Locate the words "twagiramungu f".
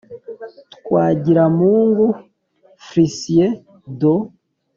0.79-2.87